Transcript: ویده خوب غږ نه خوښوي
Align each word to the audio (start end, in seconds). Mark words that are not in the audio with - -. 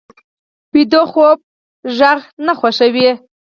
ویده 0.73 1.01
خوب 1.11 1.37
غږ 1.97 2.19
نه 2.45 2.53
خوښوي 2.59 3.09